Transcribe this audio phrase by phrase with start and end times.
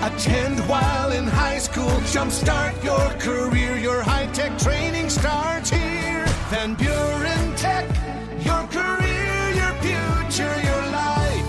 [0.00, 1.90] Attend while in high school.
[2.12, 3.76] Jumpstart your career.
[3.78, 6.24] Your high tech training starts here.
[6.50, 7.84] Van Buren Tech.
[8.44, 11.44] Your career, your future, your life.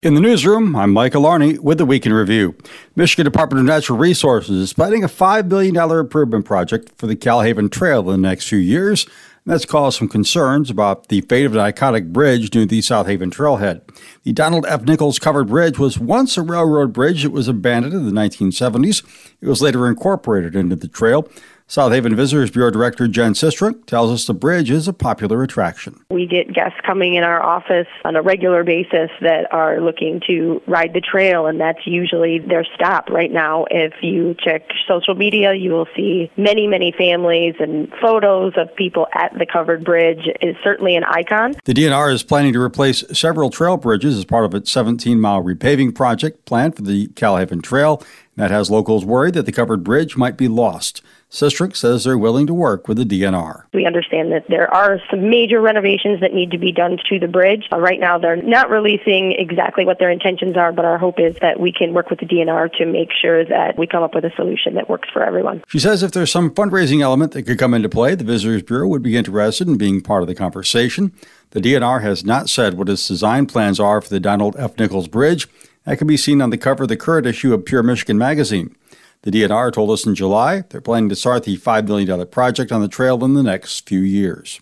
[0.00, 2.54] In the newsroom, I'm Michael Arney with the Week in Review.
[2.94, 7.68] Michigan Department of Natural Resources is planning a $5 billion improvement project for the Kal-Haven
[7.68, 9.08] Trail in the next few years.
[9.44, 13.06] And that's caused some concerns about the fate of an iconic bridge near the South
[13.06, 13.80] Haven Trailhead.
[14.22, 14.82] The Donald F.
[14.82, 19.02] Nichols covered bridge was once a railroad bridge that was abandoned in the 1970s.
[19.40, 21.26] It was later incorporated into the trail.
[21.70, 26.04] South Haven Visitors Bureau Director Jen Sistrunk tells us the bridge is a popular attraction.
[26.10, 30.60] We get guests coming in our office on a regular basis that are looking to
[30.66, 33.66] ride the trail, and that's usually their stop right now.
[33.70, 39.06] If you check social media, you will see many, many families and photos of people
[39.14, 40.26] at the covered bridge.
[40.26, 41.54] It is certainly an icon.
[41.66, 45.40] The DNR is planning to replace several trail bridges as part of its 17 mile
[45.40, 48.02] repaving project planned for the Kal-Haven Trail.
[48.40, 51.02] That has locals worried that the covered bridge might be lost.
[51.30, 53.64] Sistrunk says they're willing to work with the DNR.
[53.74, 57.28] We understand that there are some major renovations that need to be done to the
[57.28, 57.68] bridge.
[57.70, 61.36] Uh, right now, they're not releasing exactly what their intentions are, but our hope is
[61.42, 64.24] that we can work with the DNR to make sure that we come up with
[64.24, 65.62] a solution that works for everyone.
[65.68, 68.88] She says if there's some fundraising element that could come into play, the Visitors Bureau
[68.88, 71.12] would be interested in being part of the conversation.
[71.50, 74.78] The DNR has not said what its design plans are for the Donald F.
[74.78, 75.46] Nichols Bridge.
[75.84, 78.76] That can be seen on the cover of the current issue of Pure Michigan magazine.
[79.22, 82.80] The DNR told us in July they're planning to start the $5 million project on
[82.80, 84.60] the trail in the next few years.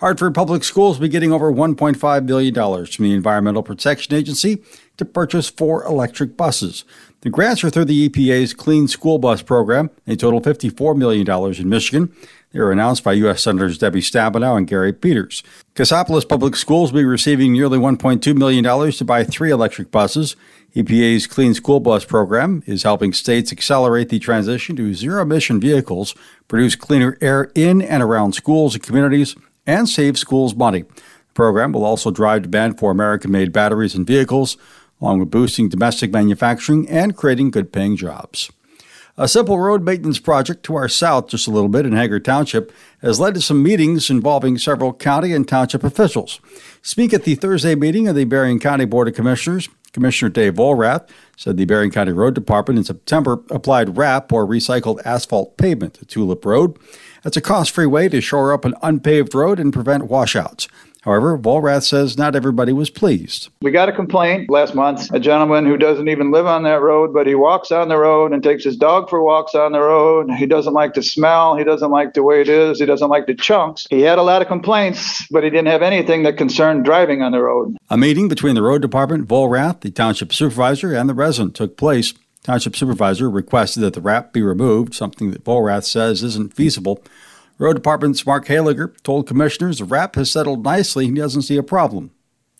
[0.00, 4.62] Hartford Public Schools will be getting over $1.5 billion from the Environmental Protection Agency
[4.96, 6.86] to purchase four electric buses.
[7.20, 9.90] The grants are through the EPA's Clean School Bus Program.
[10.06, 11.28] They total $54 million
[11.60, 12.16] in Michigan.
[12.50, 13.42] They were announced by U.S.
[13.42, 15.42] Senators Debbie Stabenow and Gary Peters.
[15.74, 20.34] Cassopolis Public Schools will be receiving nearly $1.2 million to buy three electric buses.
[20.74, 26.14] EPA's Clean School Bus program is helping states accelerate the transition to zero emission vehicles,
[26.48, 30.82] produce cleaner air in and around schools and communities, and save schools money.
[30.82, 34.56] The program will also drive demand for American made batteries and vehicles,
[35.00, 38.50] along with boosting domestic manufacturing and creating good paying jobs.
[39.16, 42.72] A simple road maintenance project to our south, just a little bit in Hager Township,
[43.02, 46.40] has led to some meetings involving several county and township officials.
[46.82, 51.08] Speak at the Thursday meeting of the Berrien County Board of Commissioners, Commissioner Dave Vollrath
[51.36, 56.04] said the Berrien County Road Department in September applied RAP or recycled asphalt pavement to
[56.04, 56.78] Tulip Road.
[57.22, 60.68] That's a cost free way to shore up an unpaved road and prevent washouts.
[61.02, 63.48] However, Vollrath says not everybody was pleased.
[63.62, 65.10] We got a complaint last month.
[65.12, 68.32] A gentleman who doesn't even live on that road, but he walks on the road
[68.32, 70.30] and takes his dog for walks on the road.
[70.30, 71.56] He doesn't like the smell.
[71.56, 72.78] He doesn't like the way it is.
[72.78, 73.86] He doesn't like the chunks.
[73.88, 77.32] He had a lot of complaints, but he didn't have anything that concerned driving on
[77.32, 77.76] the road.
[77.88, 82.12] A meeting between the road department, Vollrath, the township supervisor, and the resident took place.
[82.42, 87.02] Township supervisor requested that the RAP be removed, something that Vollrath says isn't feasible.
[87.60, 91.58] Road Department's Mark Haliger told commissioners the RAP has settled nicely and he doesn't see
[91.58, 92.10] a problem.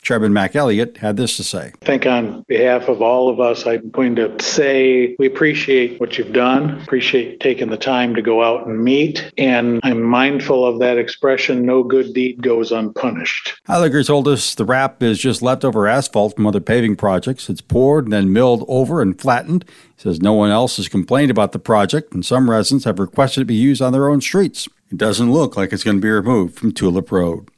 [0.03, 1.73] Chairman Mac Elliott had this to say.
[1.81, 6.19] I think on behalf of all of us, I'm going to say we appreciate what
[6.19, 10.81] you've done, appreciate taking the time to go out and meet, and I'm mindful of
[10.81, 13.59] that expression no good deed goes unpunished.
[13.69, 17.49] Heiliger told us the RAP is just leftover asphalt from other paving projects.
[17.49, 19.65] It's poured and then milled over and flattened.
[19.97, 23.43] He says no one else has complained about the project, and some residents have requested
[23.43, 24.69] it be used on their own streets.
[24.91, 27.49] It doesn't look like it's going to be removed from Tulip Road.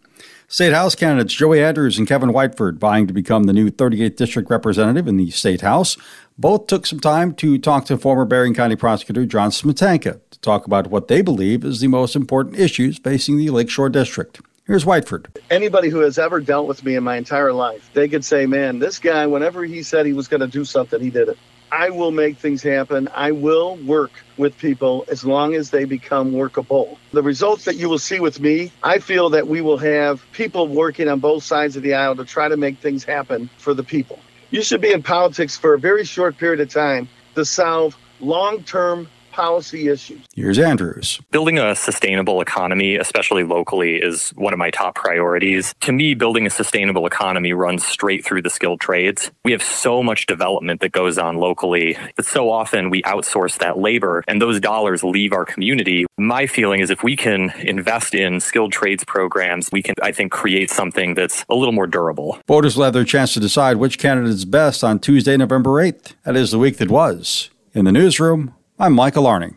[0.49, 4.51] State House candidates Joey Andrews and Kevin Whiteford vying to become the new 38th District
[4.51, 5.97] Representative in the State House.
[6.37, 10.67] Both took some time to talk to former Berrien County Prosecutor John Smetanka to talk
[10.67, 14.43] about what they believe is the most important issues facing the Lakeshore District.
[14.67, 15.35] Here's Whiteford.
[15.51, 18.79] Anybody who has ever dealt with me in my entire life, they could say, man,
[18.79, 21.39] this guy, whenever he said he was going to do something, he did it.
[21.73, 23.09] I will make things happen.
[23.15, 26.99] I will work with people as long as they become workable.
[27.13, 30.69] The results that you will see with me, I feel that we will have people
[30.69, 33.83] working on both sides of the aisle to try to make things happen for the
[33.83, 34.19] people.
[34.51, 38.65] You should be in politics for a very short period of time to solve long
[38.65, 40.21] term policy issues.
[40.35, 41.21] Here's Andrews.
[41.31, 45.75] Building a sustainable economy, especially locally, is one of my top priorities.
[45.81, 49.31] To me, building a sustainable economy runs straight through the skilled trades.
[49.45, 53.79] We have so much development that goes on locally, but so often we outsource that
[53.79, 56.07] labor and those dollars leave our community.
[56.19, 60.33] My feeling is if we can invest in skilled trades programs, we can, I think,
[60.33, 62.39] create something that's a little more durable.
[62.47, 66.13] Voters will have their chance to decide which candidate is best on Tuesday, November 8th.
[66.25, 67.51] That is the week that was.
[67.75, 69.57] In the newsroom, I'm Michael Arning.